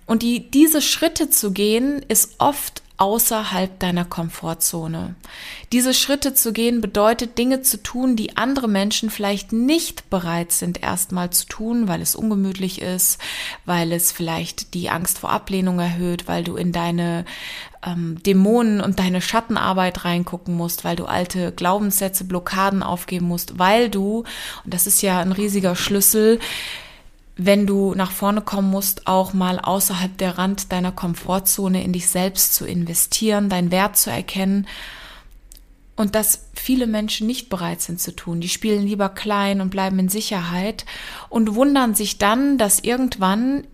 Und 0.06 0.22
die, 0.22 0.50
diese 0.50 0.82
Schritte 0.82 1.30
zu 1.30 1.52
gehen, 1.52 2.04
ist 2.08 2.34
oft 2.38 2.82
außerhalb 3.00 3.78
deiner 3.78 4.04
Komfortzone. 4.04 5.14
Diese 5.72 5.94
Schritte 5.94 6.34
zu 6.34 6.52
gehen 6.52 6.82
bedeutet 6.82 7.38
Dinge 7.38 7.62
zu 7.62 7.82
tun, 7.82 8.14
die 8.14 8.36
andere 8.36 8.68
Menschen 8.68 9.08
vielleicht 9.08 9.52
nicht 9.54 10.10
bereit 10.10 10.52
sind 10.52 10.82
erstmal 10.82 11.30
zu 11.30 11.46
tun, 11.46 11.88
weil 11.88 12.02
es 12.02 12.14
ungemütlich 12.14 12.82
ist, 12.82 13.18
weil 13.64 13.92
es 13.92 14.12
vielleicht 14.12 14.74
die 14.74 14.90
Angst 14.90 15.20
vor 15.20 15.30
Ablehnung 15.30 15.78
erhöht, 15.78 16.28
weil 16.28 16.44
du 16.44 16.56
in 16.56 16.72
deine 16.72 17.24
ähm, 17.86 18.22
Dämonen 18.22 18.82
und 18.82 18.98
deine 18.98 19.22
Schattenarbeit 19.22 20.04
reingucken 20.04 20.54
musst, 20.54 20.84
weil 20.84 20.96
du 20.96 21.06
alte 21.06 21.52
Glaubenssätze, 21.52 22.24
Blockaden 22.24 22.82
aufgeben 22.82 23.26
musst, 23.26 23.58
weil 23.58 23.88
du, 23.88 24.24
und 24.64 24.74
das 24.74 24.86
ist 24.86 25.00
ja 25.00 25.20
ein 25.20 25.32
riesiger 25.32 25.74
Schlüssel, 25.74 26.38
wenn 27.42 27.66
du 27.66 27.94
nach 27.94 28.10
vorne 28.10 28.42
kommen 28.42 28.70
musst, 28.70 29.06
auch 29.06 29.32
mal 29.32 29.58
außerhalb 29.58 30.16
der 30.18 30.36
Rand 30.36 30.72
deiner 30.72 30.92
Komfortzone 30.92 31.82
in 31.82 31.94
dich 31.94 32.08
selbst 32.08 32.54
zu 32.54 32.66
investieren, 32.66 33.48
deinen 33.48 33.70
Wert 33.70 33.96
zu 33.96 34.10
erkennen. 34.10 34.66
Und 35.96 36.14
dass 36.14 36.46
viele 36.54 36.86
Menschen 36.86 37.26
nicht 37.26 37.48
bereit 37.48 37.80
sind 37.80 38.00
zu 38.00 38.14
tun. 38.14 38.40
Die 38.40 38.48
spielen 38.48 38.86
lieber 38.86 39.08
klein 39.08 39.60
und 39.62 39.70
bleiben 39.70 39.98
in 39.98 40.08
Sicherheit 40.10 40.84
und 41.30 41.54
wundern 41.54 41.94
sich 41.94 42.18
dann, 42.18 42.58
dass 42.58 42.80
irgendwann 42.80 43.66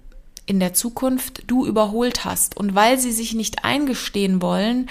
in 0.44 0.60
der 0.60 0.72
Zukunft 0.72 1.42
du 1.48 1.66
überholt 1.66 2.24
hast. 2.24 2.56
Und 2.56 2.76
weil 2.76 3.00
sie 3.00 3.12
sich 3.12 3.34
nicht 3.34 3.64
eingestehen 3.64 4.40
wollen, 4.42 4.88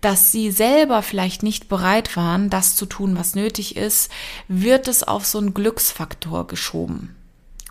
dass 0.00 0.32
sie 0.32 0.50
selber 0.50 1.02
vielleicht 1.02 1.42
nicht 1.42 1.68
bereit 1.68 2.16
waren, 2.16 2.48
das 2.48 2.76
zu 2.76 2.86
tun, 2.86 3.16
was 3.18 3.34
nötig 3.34 3.76
ist, 3.76 4.10
wird 4.48 4.88
es 4.88 5.02
auf 5.02 5.26
so 5.26 5.38
einen 5.38 5.52
Glücksfaktor 5.52 6.46
geschoben. 6.46 7.14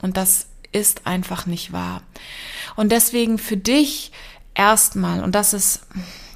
Und 0.01 0.17
das 0.17 0.47
ist 0.71 1.07
einfach 1.07 1.45
nicht 1.45 1.71
wahr. 1.71 2.01
Und 2.75 2.91
deswegen 2.91 3.37
für 3.37 3.57
dich 3.57 4.11
erstmal, 4.53 5.23
und 5.23 5.33
das 5.33 5.53
ist, 5.53 5.81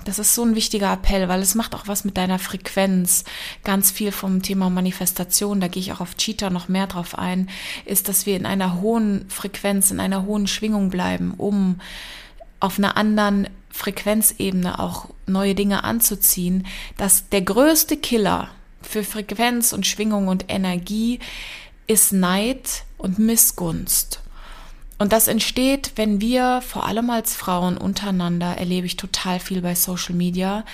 das 0.05 0.17
ist 0.17 0.33
so 0.33 0.43
ein 0.43 0.55
wichtiger 0.55 0.93
Appell, 0.93 1.27
weil 1.27 1.41
es 1.41 1.55
macht 1.55 1.75
auch 1.75 1.87
was 1.87 2.05
mit 2.05 2.17
deiner 2.17 2.39
Frequenz. 2.39 3.25
Ganz 3.63 3.91
viel 3.91 4.11
vom 4.11 4.41
Thema 4.41 4.69
Manifestation, 4.69 5.59
da 5.59 5.67
gehe 5.67 5.81
ich 5.81 5.91
auch 5.91 5.99
auf 5.99 6.15
Cheetah 6.15 6.49
noch 6.49 6.69
mehr 6.69 6.87
drauf 6.87 7.17
ein, 7.17 7.49
ist, 7.85 8.07
dass 8.07 8.25
wir 8.25 8.37
in 8.37 8.45
einer 8.45 8.81
hohen 8.81 9.29
Frequenz, 9.29 9.91
in 9.91 9.99
einer 9.99 10.25
hohen 10.25 10.47
Schwingung 10.47 10.89
bleiben, 10.89 11.33
um 11.37 11.79
auf 12.59 12.77
einer 12.77 12.97
anderen 12.97 13.49
Frequenzebene 13.69 14.79
auch 14.79 15.09
neue 15.27 15.55
Dinge 15.55 15.83
anzuziehen, 15.83 16.65
dass 16.97 17.29
der 17.29 17.41
größte 17.41 17.97
Killer 17.97 18.49
für 18.81 19.03
Frequenz 19.03 19.73
und 19.73 19.85
Schwingung 19.85 20.27
und 20.27 20.45
Energie 20.47 21.19
ist 21.89 22.13
Neid 22.13 22.83
und 22.99 23.17
Missgunst. 23.17 24.21
Und 24.99 25.11
das 25.11 25.27
entsteht, 25.27 25.93
wenn 25.95 26.21
wir, 26.21 26.61
vor 26.61 26.85
allem 26.85 27.09
als 27.09 27.33
Frauen 27.35 27.77
untereinander, 27.77 28.57
erlebe 28.57 28.85
ich 28.85 28.95
total 28.95 29.39
viel 29.39 29.61
bei 29.61 29.73
Social 29.73 30.13
Media, 30.13 30.65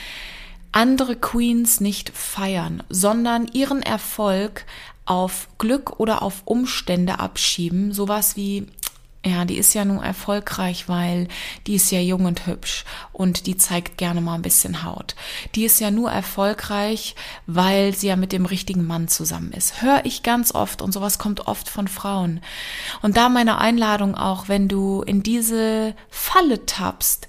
andere 0.74 1.16
Queens 1.16 1.80
nicht 1.80 2.10
feiern, 2.10 2.84
sondern 2.90 3.48
ihren 3.54 3.82
Erfolg 3.82 4.66
auf 5.06 5.48
Glück 5.58 6.02
oder 6.02 6.22
auf 6.22 6.42
Umstände 6.44 7.20
abschieben. 7.20 7.94
Sowas 7.94 8.36
wie, 8.36 8.68
ja, 9.25 9.44
die 9.44 9.58
ist 9.58 9.74
ja 9.74 9.86
nun 9.86 10.03
erfolgreich, 10.03 10.88
weil 10.88 11.27
die 11.65 11.75
ist 11.75 11.91
ja 11.91 12.00
jung 12.00 12.25
und 12.25 12.46
hübsch 12.46 12.86
und 13.12 13.48
die 13.48 13.58
zeigt 13.58 13.98
gerne 13.98 14.22
mal 14.22 14.36
ein 14.36 14.44
bisschen 14.44 14.84
Haut. 14.84 15.15
Die 15.55 15.65
ist 15.65 15.79
ja 15.79 15.89
nur 15.89 16.12
erfolgreich, 16.12 17.15
weil 17.48 17.96
sie 17.96 18.08
ja 18.08 18.15
mit 18.15 18.32
dem 18.32 18.46
richtigen 18.46 18.86
Mann 18.86 19.08
zusammen 19.08 19.51
ist. 19.51 19.82
Hör 19.82 20.05
ich 20.05 20.22
ganz 20.22 20.53
oft 20.53 20.82
und 20.82 20.91
sowas 20.91 21.17
kommt 21.17 21.48
oft 21.48 21.70
von 21.70 21.88
Frauen. 21.88 22.39
Und 23.01 23.17
da 23.17 23.29
meine 23.29 23.58
Einladung 23.58 24.15
auch, 24.15 24.48
wenn 24.48 24.67
du 24.67 25.01
in 25.01 25.24
diese 25.24 25.96
Falle 26.10 26.65
tappst, 26.67 27.27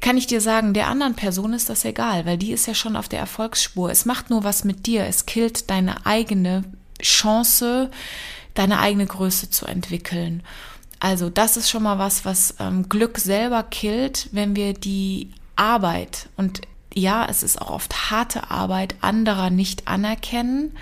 kann 0.00 0.16
ich 0.16 0.26
dir 0.26 0.40
sagen, 0.40 0.74
der 0.74 0.86
anderen 0.86 1.16
Person 1.16 1.52
ist 1.52 1.68
das 1.68 1.84
egal, 1.84 2.24
weil 2.24 2.38
die 2.38 2.52
ist 2.52 2.66
ja 2.66 2.74
schon 2.74 2.96
auf 2.96 3.08
der 3.08 3.18
Erfolgsspur. 3.18 3.90
Es 3.90 4.04
macht 4.04 4.30
nur 4.30 4.44
was 4.44 4.64
mit 4.64 4.86
dir. 4.86 5.04
Es 5.04 5.26
killt 5.26 5.70
deine 5.70 6.06
eigene 6.06 6.64
Chance, 7.02 7.90
deine 8.54 8.78
eigene 8.78 9.06
Größe 9.06 9.50
zu 9.50 9.66
entwickeln. 9.66 10.42
Also 11.00 11.30
das 11.30 11.56
ist 11.56 11.70
schon 11.70 11.82
mal 11.82 11.98
was, 11.98 12.24
was 12.24 12.54
ähm, 12.58 12.88
Glück 12.88 13.18
selber 13.18 13.62
killt, 13.62 14.28
wenn 14.32 14.56
wir 14.56 14.74
die 14.74 15.30
Arbeit 15.56 16.28
und 16.36 16.62
ja, 16.94 17.26
es 17.28 17.42
ist 17.42 17.60
auch 17.60 17.70
oft 17.70 18.10
harte 18.10 18.50
Arbeit 18.50 18.96
anderer 19.00 19.50
nicht 19.50 19.86
anerkennen 19.86 20.76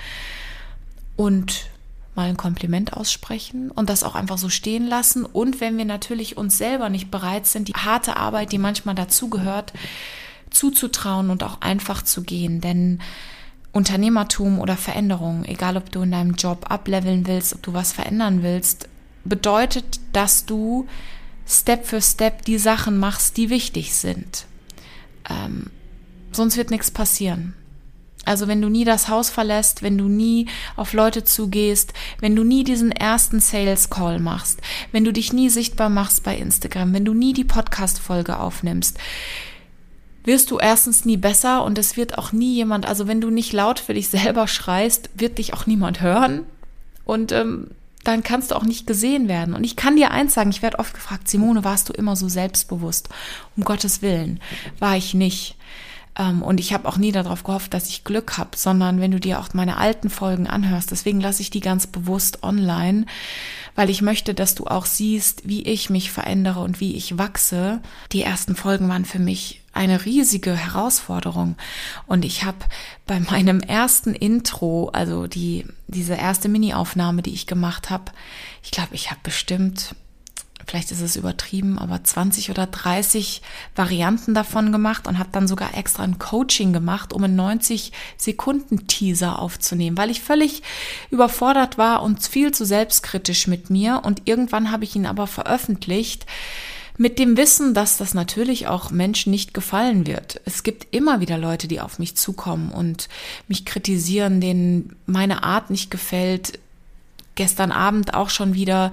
und 1.17 1.67
mal 2.15 2.29
ein 2.29 2.37
Kompliment 2.37 2.95
aussprechen 2.95 3.71
und 3.71 3.91
das 3.91 4.03
auch 4.03 4.15
einfach 4.15 4.39
so 4.39 4.49
stehen 4.49 4.87
lassen. 4.87 5.25
Und 5.25 5.61
wenn 5.61 5.77
wir 5.77 5.85
natürlich 5.85 6.37
uns 6.37 6.57
selber 6.57 6.89
nicht 6.89 7.11
bereit 7.11 7.47
sind, 7.47 7.69
die 7.69 7.75
harte 7.75 8.17
Arbeit, 8.17 8.53
die 8.53 8.59
manchmal 8.59 8.95
dazugehört, 8.95 9.73
zuzutrauen 10.51 11.31
und 11.31 11.43
auch 11.43 11.61
einfach 11.61 12.03
zu 12.03 12.23
gehen. 12.23 12.61
Denn 12.63 13.01
Unternehmertum 13.73 14.59
oder 14.59 14.77
Veränderung, 14.77 15.45
egal 15.45 15.77
ob 15.77 15.93
du 15.93 16.03
in 16.03 16.13
deinem 16.13 16.35
Job 16.35 16.71
ableveln 16.71 17.27
willst, 17.27 17.55
ob 17.55 17.63
du 17.63 17.75
was 17.75 17.93
verändern 17.93 18.43
willst, 18.43 18.89
bedeutet, 19.25 20.01
dass 20.17 20.47
du 20.47 20.89
Step 21.47 21.87
für 21.87 22.01
Step 22.01 22.45
die 22.45 22.59
Sachen 22.59 22.99
machst, 22.99 23.37
die 23.37 23.51
wichtig 23.51 23.95
sind. 23.95 24.47
Ähm, 25.29 25.71
sonst 26.33 26.57
wird 26.57 26.71
nichts 26.71 26.91
passieren. 26.91 27.55
Also 28.25 28.49
wenn 28.49 28.61
du 28.61 28.69
nie 28.69 28.85
das 28.85 29.09
Haus 29.09 29.31
verlässt, 29.31 29.83
wenn 29.83 29.97
du 29.97 30.09
nie 30.09 30.49
auf 30.75 30.93
Leute 30.93 31.23
zugehst, 31.23 31.93
wenn 32.21 32.35
du 32.35 32.43
nie 32.43 32.65
diesen 32.65 32.91
ersten 32.91 33.39
Sales 33.39 33.89
Call 33.89 34.19
machst, 34.19 34.61
wenn 34.91 35.05
du 35.05 35.13
dich 35.13 35.33
nie 35.33 35.49
sichtbar 35.49 35.91
machst 35.91 36.25
bei 36.25 36.37
Instagram, 36.37 36.93
wenn 36.93 37.05
du 37.05 37.15
nie 37.15 37.33
die 37.33 37.45
Podcast 37.45 38.01
Folge 38.01 38.41
aufnimmst, 38.41 38.99
wirst 40.25 40.51
du 40.51 40.59
erstens 40.59 41.05
nie 41.05 41.17
besser 41.17 41.63
und 41.63 41.79
es 41.79 41.97
wird 41.97 42.19
auch 42.19 42.33
nie 42.33 42.55
jemand, 42.55 42.85
also 42.87 43.07
wenn 43.07 43.21
du 43.21 43.31
nicht 43.31 43.53
laut 43.53 43.79
für 43.79 43.95
dich 43.95 44.09
selber 44.09 44.49
schreist, 44.49 45.11
wird 45.15 45.39
dich 45.39 45.55
auch 45.55 45.67
niemand 45.67 46.01
hören. 46.01 46.43
Und 47.05 47.31
ähm, 47.31 47.71
dann 48.07 48.23
kannst 48.23 48.51
du 48.51 48.55
auch 48.57 48.65
nicht 48.65 48.87
gesehen 48.87 49.29
werden. 49.29 49.55
Und 49.55 49.65
ich 49.65 49.77
kann 49.77 49.97
dir 49.97 50.11
eins 50.11 50.35
sagen, 50.35 50.51
ich 50.51 50.63
werde 50.63 50.79
oft 50.79 50.95
gefragt, 50.95 51.29
Simone, 51.29 51.65
warst 51.65 51.89
du 51.89 51.93
immer 51.93 52.17
so 52.17 52.29
selbstbewusst? 52.29 53.09
Um 53.57 53.65
Gottes 53.65 54.03
Willen, 54.03 54.41
war 54.79 54.97
ich 54.97 55.15
nicht. 55.15 55.57
Ähm, 56.19 56.43
und 56.43 56.61
ich 56.61 56.73
habe 56.73 56.89
auch 56.89 56.97
nie 56.97 57.13
darauf 57.13 57.45
gehofft, 57.45 57.75
dass 57.75 57.89
ich 57.89 58.05
Glück 58.05 58.39
habe, 58.39 58.57
sondern 58.57 59.01
wenn 59.01 59.11
du 59.11 59.21
dir 59.21 59.41
auch 59.41 59.53
meine 59.53 59.77
alten 59.77 60.11
Folgen 60.11 60.47
anhörst, 60.47 60.91
deswegen 60.91 61.21
lasse 61.21 61.43
ich 61.43 61.51
die 61.51 61.61
ganz 61.61 61.87
bewusst 61.87 62.43
online, 62.43 63.07
weil 63.75 63.91
ich 63.91 64.03
möchte, 64.03 64.35
dass 64.35 64.55
du 64.55 64.67
auch 64.67 64.87
siehst, 64.87 65.49
wie 65.49 65.63
ich 65.63 65.91
mich 65.91 66.11
verändere 66.11 66.61
und 66.61 66.81
wie 66.81 66.95
ich 66.97 67.19
wachse. 67.19 67.81
Die 68.13 68.23
ersten 68.23 68.57
Folgen 68.57 68.89
waren 68.89 69.05
für 69.05 69.19
mich 69.19 69.63
eine 69.77 70.05
riesige 70.05 70.55
Herausforderung. 70.55 71.57
Und 72.07 72.25
ich 72.25 72.45
habe 72.45 72.59
bei 73.07 73.21
meinem 73.21 73.61
ersten 73.61 74.15
Intro, 74.15 74.89
also 74.89 75.27
die, 75.27 75.67
diese 75.87 76.15
erste 76.15 76.49
Mini-Aufnahme, 76.49 77.23
die 77.23 77.35
ich 77.35 77.47
gemacht 77.47 77.91
habe, 77.91 78.13
ich 78.63 78.71
glaube, 78.71 78.95
ich 78.95 79.11
habe 79.11 79.21
bestimmt, 79.23 79.95
vielleicht 80.67 80.91
ist 80.91 81.03
es 81.03 81.15
übertrieben, 81.15 81.79
aber 81.79 82.03
20 82.03 82.51
oder 82.51 82.67
30 82.67 83.43
Varianten 83.77 84.35
davon 84.35 84.73
gemacht 84.73 85.07
und 85.07 85.19
habe 85.19 85.29
dann 85.31 85.47
sogar 85.47 85.77
extra 85.77 86.03
ein 86.03 86.19
Coaching 86.19 86.73
gemacht, 86.73 87.13
um 87.13 87.23
einen 87.23 87.37
90 87.37 87.93
Sekunden 88.17 88.89
Teaser 88.89 89.39
aufzunehmen, 89.39 89.97
weil 89.97 90.11
ich 90.11 90.23
völlig 90.23 90.63
überfordert 91.11 91.79
war 91.79 92.03
und 92.03 92.23
viel 92.23 92.51
zu 92.53 92.65
selbstkritisch 92.65 93.47
mit 93.47 93.71
mir. 93.71 94.01
Und 94.05 94.23
irgendwann 94.25 94.73
habe 94.73 94.85
ich 94.85 94.97
ihn 94.97 95.07
aber 95.07 95.27
veröffentlicht 95.27 96.27
mit 96.99 97.19
dem 97.19 97.37
Wissen, 97.37 97.75
dass 97.75 97.97
das 97.97 98.15
natürlich 98.15 98.67
auch 98.67 98.91
Menschen 98.91 99.31
nicht 99.31 99.55
gefallen 99.55 100.07
wird. 100.07 100.41
Es 100.45 100.63
gibt 100.63 100.95
immer 100.95 101.21
wieder 101.21 101.39
Leute, 101.39 101.69
die 101.69 101.81
auf 101.81 101.99
mich 101.99 102.17
zukommen 102.17 102.71
und 102.71 103.09
mich 103.49 103.65
kritisieren, 103.65 104.41
denen 104.41 104.97
meine 105.07 105.43
Art 105.43 105.71
nicht 105.71 105.91
gefällt. 105.91 106.59
Gestern 107.35 107.71
Abend 107.71 108.15
auch 108.15 108.31
schon 108.31 108.55
wieder, 108.55 108.93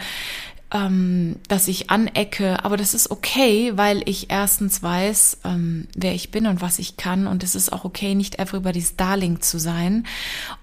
ähm, 0.73 1.37
dass 1.47 1.67
ich 1.67 1.89
anecke. 1.89 2.65
Aber 2.65 2.75
das 2.75 2.93
ist 2.93 3.11
okay, 3.11 3.71
weil 3.75 4.01
ich 4.05 4.29
erstens 4.29 4.83
weiß, 4.83 5.37
ähm, 5.45 5.87
wer 5.95 6.13
ich 6.13 6.31
bin 6.31 6.47
und 6.47 6.61
was 6.61 6.79
ich 6.79 6.97
kann. 6.97 7.27
Und 7.27 7.43
es 7.43 7.55
ist 7.55 7.71
auch 7.71 7.85
okay, 7.85 8.15
nicht 8.15 8.39
everybody's 8.39 8.97
Darling 8.97 9.39
zu 9.39 9.59
sein. 9.59 10.05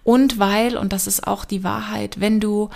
Und 0.04 0.38
weil, 0.38 0.76
und 0.76 0.92
das 0.92 1.06
ist 1.06 1.26
auch 1.26 1.44
die 1.44 1.64
Wahrheit, 1.64 2.20
wenn 2.20 2.40
du 2.40 2.68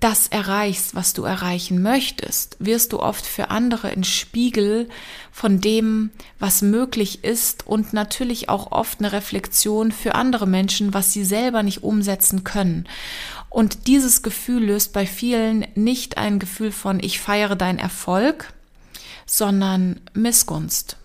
das 0.00 0.28
erreichst, 0.28 0.94
was 0.94 1.12
du 1.12 1.24
erreichen 1.24 1.82
möchtest, 1.82 2.56
wirst 2.58 2.92
du 2.92 3.00
oft 3.00 3.24
für 3.24 3.50
andere 3.50 3.88
ein 3.88 4.04
Spiegel 4.04 4.88
von 5.30 5.60
dem, 5.60 6.10
was 6.38 6.62
möglich 6.62 7.22
ist 7.22 7.66
und 7.66 7.92
natürlich 7.92 8.48
auch 8.48 8.72
oft 8.72 8.98
eine 8.98 9.12
Reflexion 9.12 9.92
für 9.92 10.14
andere 10.14 10.46
Menschen, 10.46 10.94
was 10.94 11.12
sie 11.12 11.24
selber 11.24 11.62
nicht 11.62 11.82
umsetzen 11.82 12.44
können. 12.44 12.88
Und 13.50 13.86
dieses 13.86 14.22
Gefühl 14.22 14.64
löst 14.64 14.92
bei 14.92 15.06
vielen 15.06 15.66
nicht 15.74 16.16
ein 16.16 16.38
Gefühl 16.38 16.72
von 16.72 17.00
ich 17.00 17.20
feiere 17.20 17.56
deinen 17.56 17.78
Erfolg, 17.78 18.52
sondern 19.26 20.00
Missgunst. 20.14 20.96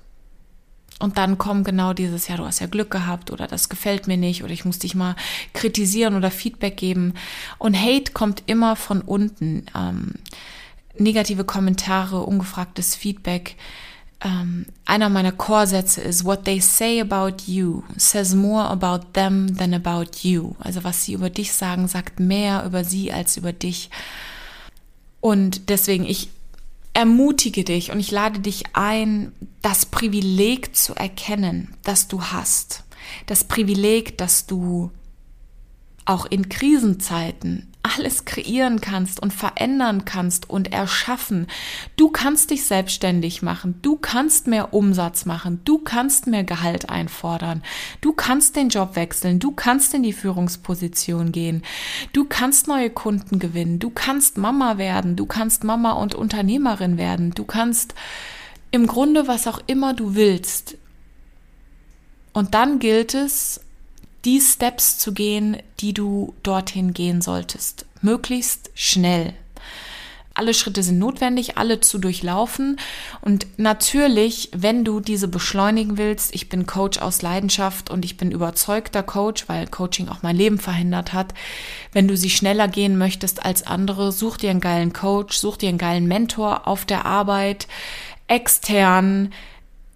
Und 1.00 1.18
dann 1.18 1.38
kommt 1.38 1.66
genau 1.66 1.94
dieses, 1.94 2.28
ja, 2.30 2.38
du 2.38 2.46
hast 2.46 2.60
ja 2.60 2.68
Glück 2.68 2.90
gehabt 2.90 3.30
oder 3.30 3.48
das 3.48 3.68
gefällt 3.68 4.08
mir 4.08 4.16
nicht 4.18 4.44
oder 4.44 4.54
ich 4.54 4.64
muss 4.64 4.80
dich 4.80 4.96
mal 4.96 5.16
kritisieren 5.54 6.16
oder 6.16 6.32
Feedback 6.32 6.78
geben. 6.78 7.14
Und 7.58 7.78
Hate 7.78 8.14
kommt 8.14 8.44
immer 8.46 8.76
von 8.76 9.02
unten. 9.02 9.66
Ähm, 9.76 10.14
negative 10.98 11.44
Kommentare, 11.44 12.22
ungefragtes 12.22 12.96
Feedback 12.96 13.58
ähm, 14.26 14.66
einer 14.86 15.10
meiner 15.10 15.32
Chorsätze 15.32 16.02
ist, 16.02 16.26
what 16.26 16.46
they 16.46 16.60
say 16.60 17.00
about 17.00 17.44
you 17.46 17.84
says 17.98 18.34
more 18.34 18.64
about 18.64 19.08
them 19.14 19.56
than 19.56 19.74
about 19.74 20.18
you. 20.22 20.56
Also 20.60 20.84
was 20.84 21.06
sie 21.06 21.14
über 21.14 21.30
dich 21.30 21.54
sagen, 21.54 21.88
sagt 21.88 22.20
mehr 22.20 22.66
über 22.66 22.84
sie 22.84 23.12
als 23.12 23.38
über 23.38 23.54
dich. 23.54 23.90
Und 25.22 25.70
deswegen, 25.70 26.06
ich 26.06 26.30
ermutige 26.96 27.64
dich 27.64 27.92
und 27.92 28.00
ich 28.00 28.10
lade 28.10 28.40
dich 28.40 28.64
ein, 28.74 29.34
das 29.62 29.86
Privileg 29.86 30.76
zu 30.76 30.96
erkennen, 30.96 31.76
das 31.84 32.08
du 32.08 32.22
hast. 32.24 32.84
Das 33.28 33.44
Privileg, 33.44 34.18
dass 34.18 34.48
du 34.48 34.90
auch 36.06 36.26
in 36.26 36.50
Krisenzeiten 36.50 37.72
alles 37.96 38.26
kreieren 38.26 38.82
kannst 38.82 39.22
und 39.22 39.32
verändern 39.32 40.06
kannst 40.06 40.50
und 40.50 40.74
erschaffen. 40.74 41.48
Du 41.98 42.10
kannst 42.10 42.50
dich 42.50 42.66
selbstständig 42.66 43.42
machen, 43.42 43.80
du 43.82 43.96
kannst 43.96 44.48
mehr 44.48 44.74
Umsatz 44.74 45.26
machen, 45.26 45.62
du 45.66 45.78
kannst 45.80 46.28
mehr 46.28 46.44
Gehalt 46.44 46.90
einfordern, 46.90 47.62
du 48.02 48.14
kannst 48.14 48.56
den 48.56 48.70
Job 48.70 48.96
wechseln, 48.96 49.40
du 49.40 49.52
kannst 49.52 49.94
in 49.94 50.04
die 50.04 50.14
Führungsposition 50.14 51.32
gehen, 51.32 51.64
du 52.14 52.26
kannst 52.26 52.68
neue 52.68 52.90
Kunden 52.90 53.40
gewinnen, 53.40 53.80
du 53.80 53.92
kannst 53.92 54.38
Mama 54.38 54.78
werden, 54.78 55.16
du 55.16 55.26
kannst 55.26 55.64
Mama 55.64 55.92
und 55.94 56.16
Unternehmerin 56.16 56.98
werden, 56.98 57.32
du 57.32 57.44
kannst 57.44 57.94
im 58.72 58.88
Grunde 58.88 59.28
was 59.28 59.48
auch 59.48 59.60
immer 59.68 59.94
du 59.94 60.16
willst. 60.16 60.78
Und 62.34 62.54
dann 62.54 62.80
gilt 62.80 63.14
es, 63.14 63.62
die 64.26 64.42
Steps 64.42 64.98
zu 64.98 65.14
gehen, 65.14 65.58
die 65.80 65.94
du 65.94 66.34
dorthin 66.44 66.94
gehen 66.94 67.22
solltest. 67.22 67.86
Möglichst 68.02 68.72
schnell. 68.74 69.34
Alle 70.38 70.54
Schritte 70.54 70.84
sind 70.84 71.00
notwendig, 71.00 71.58
alle 71.58 71.80
zu 71.80 71.98
durchlaufen. 71.98 72.78
Und 73.22 73.48
natürlich, 73.56 74.50
wenn 74.54 74.84
du 74.84 75.00
diese 75.00 75.30
beschleunigen 75.30 75.98
willst, 75.98 76.36
ich 76.36 76.50
bin 76.50 76.66
Coach 76.66 76.98
aus 77.00 77.22
Leidenschaft 77.22 77.90
und 77.90 78.04
ich 78.04 78.18
bin 78.18 78.32
überzeugter 78.32 79.02
Coach, 79.02 79.48
weil 79.48 79.66
Coaching 79.68 80.10
auch 80.10 80.24
mein 80.24 80.36
Leben 80.36 80.60
verhindert 80.60 81.14
hat. 81.14 81.34
Wenn 81.94 82.10
du 82.10 82.18
sie 82.18 82.30
schneller 82.30 82.68
gehen 82.68 82.98
möchtest 82.98 83.46
als 83.46 83.66
andere, 83.66 84.12
such 84.12 84.36
dir 84.36 84.50
einen 84.50 84.60
geilen 84.60 84.92
Coach, 84.92 85.38
such 85.38 85.56
dir 85.56 85.70
einen 85.70 85.78
geilen 85.78 86.08
Mentor 86.08 86.68
auf 86.68 86.84
der 86.84 87.06
Arbeit, 87.06 87.68
extern 88.28 89.32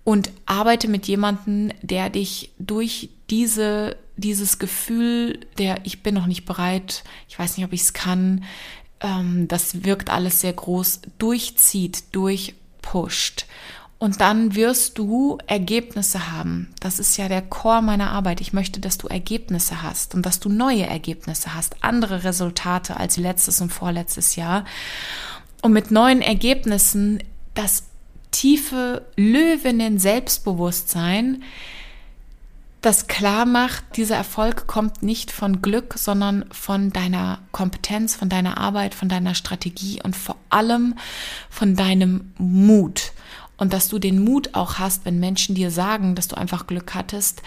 und 0.06 0.32
arbeite 0.46 0.88
mit 0.88 1.06
jemandem, 1.08 1.74
der 1.82 2.10
dich 2.10 2.52
durch 2.60 3.10
diese 3.30 3.98
dieses 4.20 4.60
Gefühl 4.60 5.40
der, 5.58 5.78
ich 5.86 6.04
bin 6.04 6.14
noch 6.14 6.28
nicht 6.28 6.46
bereit, 6.46 7.04
ich 7.28 7.40
weiß 7.40 7.58
nicht, 7.58 7.66
ob 7.66 7.74
ich 7.74 7.82
es 7.82 7.94
kann, 7.94 8.44
ähm, 9.00 9.48
das 9.48 9.84
wirkt 9.84 10.10
alles 10.10 10.42
sehr 10.42 10.54
groß, 10.54 11.02
durchzieht, 11.18 12.04
durchpusht. 12.12 13.46
Und 13.98 14.22
dann 14.22 14.56
wirst 14.56 14.98
du 14.98 15.38
Ergebnisse 15.46 16.32
haben. 16.32 16.74
Das 16.80 17.00
ist 17.00 17.18
ja 17.18 17.28
der 17.28 17.42
Chor 17.42 17.82
meiner 17.82 18.12
Arbeit. 18.12 18.40
Ich 18.40 18.54
möchte, 18.54 18.80
dass 18.80 18.98
du 18.98 19.08
Ergebnisse 19.08 19.82
hast 19.84 20.16
und 20.16 20.26
dass 20.26 20.40
du 20.40 20.48
neue 20.48 20.86
Ergebnisse 20.86 21.54
hast, 21.54 21.84
andere 21.84 22.24
Resultate 22.24 22.96
als 22.96 23.18
letztes 23.18 23.60
und 23.60 23.74
vorletztes 23.74 24.38
Jahr. 24.38 24.64
Und 25.62 25.74
mit 25.74 25.92
neuen 25.92 26.22
Ergebnissen 26.22 27.22
das 27.56 27.84
tiefe 28.32 29.06
Löwinnen 29.18 30.00
Selbstbewusstsein, 30.00 31.44
das 32.82 33.08
klar 33.08 33.46
macht, 33.46 33.84
dieser 33.98 34.16
Erfolg 34.16 34.66
kommt 34.66 35.04
nicht 35.04 35.32
von 35.32 35.62
Glück, 35.62 35.96
sondern 35.98 36.46
von 36.52 36.92
deiner 36.92 37.40
Kompetenz, 37.52 38.16
von 38.16 38.30
deiner 38.30 38.58
Arbeit, 38.58 38.96
von 38.96 39.10
deiner 39.10 39.36
Strategie 39.36 40.02
und 40.02 40.16
vor 40.16 40.38
allem 40.50 40.96
von 41.50 41.76
deinem 41.76 42.32
Mut. 42.38 43.12
Und 43.58 43.74
dass 43.74 43.90
du 43.90 44.00
den 44.00 44.24
Mut 44.24 44.56
auch 44.56 44.80
hast, 44.80 45.04
wenn 45.04 45.20
Menschen 45.20 45.56
dir 45.56 45.72
sagen, 45.72 46.16
dass 46.16 46.30
du 46.30 46.38
einfach 46.38 46.68
Glück 46.68 46.96
hattest, 46.96 47.42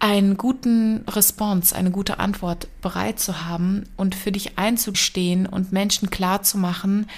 einen 0.00 0.36
guten 0.36 1.04
Response, 1.08 1.74
eine 1.74 1.92
gute 1.92 2.18
Antwort 2.18 2.68
bereit 2.82 3.20
zu 3.20 3.44
haben 3.46 3.84
und 3.96 4.14
für 4.14 4.32
dich 4.32 4.58
einzustehen 4.58 5.46
und 5.46 5.72
Menschen 5.72 6.10
klar 6.10 6.42
zu 6.42 6.58
machen, 6.58 7.08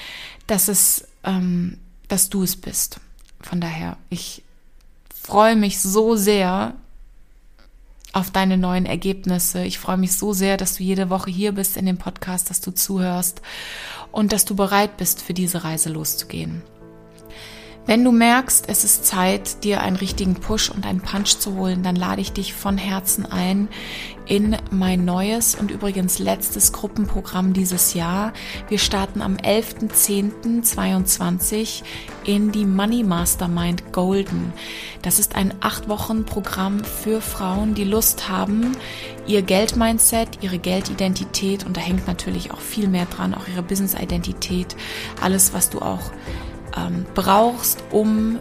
dass 0.47 0.69
es, 0.69 1.09
ähm, 1.25 1.78
dass 2.09 2.28
du 2.28 2.42
es 2.42 2.57
bist. 2.57 3.00
Von 3.40 3.61
daher, 3.61 3.97
ich 4.11 4.42
freue 5.15 5.56
mich 5.56 5.80
so 5.80 6.17
sehr, 6.17 6.75
auf 8.12 8.30
deine 8.30 8.56
neuen 8.56 8.86
Ergebnisse. 8.86 9.64
Ich 9.64 9.78
freue 9.78 9.96
mich 9.96 10.12
so 10.12 10.32
sehr, 10.32 10.56
dass 10.56 10.76
du 10.76 10.82
jede 10.82 11.10
Woche 11.10 11.30
hier 11.30 11.52
bist 11.52 11.76
in 11.76 11.86
dem 11.86 11.99
Podcast, 11.99 12.50
dass 12.50 12.60
du 12.60 12.73
zuhörst 12.73 13.42
und 14.12 14.32
dass 14.32 14.44
du 14.44 14.56
bereit 14.56 14.96
bist, 14.96 15.23
für 15.23 15.34
diese 15.34 15.64
Reise 15.64 15.90
loszugehen. 15.90 16.62
Wenn 17.90 18.04
du 18.04 18.12
merkst, 18.12 18.68
es 18.68 18.84
ist 18.84 19.04
Zeit, 19.04 19.64
dir 19.64 19.80
einen 19.80 19.96
richtigen 19.96 20.36
Push 20.36 20.70
und 20.70 20.86
einen 20.86 21.00
Punch 21.00 21.40
zu 21.40 21.56
holen, 21.56 21.82
dann 21.82 21.96
lade 21.96 22.20
ich 22.20 22.30
dich 22.30 22.54
von 22.54 22.78
Herzen 22.78 23.26
ein 23.26 23.66
in 24.26 24.56
mein 24.70 25.04
neues 25.04 25.56
und 25.56 25.72
übrigens 25.72 26.20
letztes 26.20 26.72
Gruppenprogramm 26.72 27.52
dieses 27.52 27.94
Jahr. 27.94 28.32
Wir 28.68 28.78
starten 28.78 29.22
am 29.22 29.34
11.10.22 29.34 31.82
in 32.24 32.52
die 32.52 32.64
Money 32.64 33.02
Mastermind 33.02 33.92
Golden. 33.92 34.52
Das 35.02 35.18
ist 35.18 35.34
ein 35.34 35.52
acht 35.58 35.88
Wochen 35.88 36.24
Programm 36.24 36.84
für 36.84 37.20
Frauen, 37.20 37.74
die 37.74 37.82
Lust 37.82 38.28
haben, 38.28 38.76
ihr 39.26 39.42
Geldmindset, 39.42 40.38
ihre 40.42 40.60
Geldidentität 40.60 41.66
und 41.66 41.76
da 41.76 41.80
hängt 41.80 42.06
natürlich 42.06 42.52
auch 42.52 42.60
viel 42.60 42.86
mehr 42.86 43.06
dran, 43.06 43.34
auch 43.34 43.48
ihre 43.48 43.64
Business-Identität, 43.64 44.76
alles, 45.20 45.52
was 45.52 45.70
du 45.70 45.80
auch 45.80 46.12
ähm, 46.76 47.06
brauchst, 47.15 47.83
um 47.91 48.39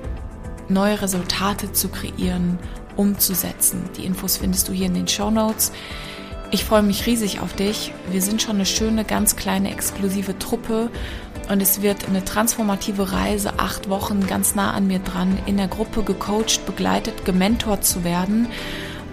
neue 0.68 1.02
Resultate 1.02 1.72
zu 1.72 1.90
kreieren, 1.90 2.60
umzusetzen. 2.96 3.90
Die 3.98 4.06
Infos 4.06 4.38
findest 4.38 4.68
du 4.68 4.74
hier 4.74 4.88
in 4.88 4.94
den 4.94 5.08
Show 5.08 5.32
Notes. 5.32 5.72
Ich 6.52 6.66
freue 6.66 6.82
mich 6.82 7.06
riesig 7.06 7.42
auf 7.42 7.54
dich. 7.54 7.94
Wir 8.12 8.22
sind 8.22 8.42
schon 8.42 8.56
eine 8.56 8.66
schöne, 8.66 9.06
ganz 9.06 9.36
kleine, 9.36 9.72
exklusive 9.72 10.38
Truppe 10.40 10.90
und 11.48 11.62
es 11.62 11.82
wird 11.82 12.08
eine 12.08 12.26
transformative 12.26 13.12
Reise, 13.12 13.54
acht 13.58 13.90
Wochen 13.90 14.26
ganz 14.26 14.56
nah 14.56 14.72
an 14.72 14.88
mir 14.88 15.00
dran, 15.00 15.38
in 15.46 15.58
der 15.58 15.68
Gruppe 15.68 16.04
gecoacht, 16.04 16.66
begleitet, 16.66 17.26
gementort 17.26 17.86
zu 17.86 18.04
werden, 18.04 18.48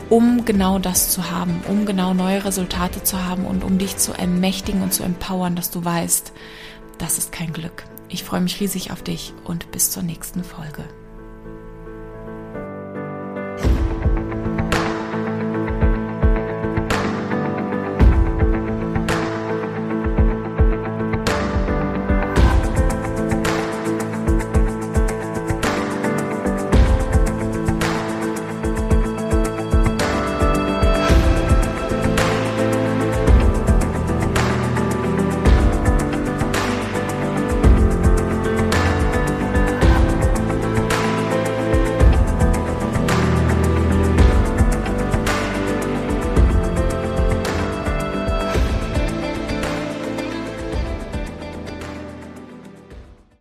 um 0.08 0.44
genau 0.44 0.78
das 0.78 1.10
zu 1.10 1.30
haben, 1.30 1.62
um 1.68 1.84
genau 1.84 2.14
neue 2.14 2.44
Resultate 2.44 3.02
zu 3.02 3.24
haben 3.24 3.44
und 3.44 3.64
um 3.64 3.78
dich 3.78 3.96
zu 3.96 4.12
ermächtigen 4.12 4.82
und 4.82 4.92
zu 4.92 5.02
empowern, 5.02 5.56
dass 5.56 5.70
du 5.70 5.84
weißt, 5.84 6.32
das 6.98 7.18
ist 7.18 7.32
kein 7.32 7.52
Glück. 7.52 7.84
Ich 8.08 8.22
freue 8.22 8.40
mich 8.40 8.60
riesig 8.60 8.92
auf 8.92 9.02
dich 9.02 9.32
und 9.44 9.70
bis 9.72 9.90
zur 9.90 10.02
nächsten 10.02 10.44
Folge. 10.44 10.84